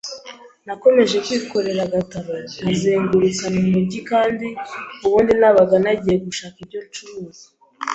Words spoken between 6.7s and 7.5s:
ncuruza